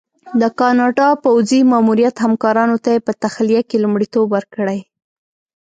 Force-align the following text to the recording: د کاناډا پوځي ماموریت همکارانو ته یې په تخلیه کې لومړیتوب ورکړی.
د 0.41 0.43
کاناډا 0.59 1.07
پوځي 1.23 1.59
ماموریت 1.71 2.15
همکارانو 2.25 2.75
ته 2.83 2.89
یې 2.95 2.99
په 3.07 3.11
تخلیه 3.23 3.61
کې 3.69 3.77
لومړیتوب 3.83 4.25
ورکړی. 4.31 4.79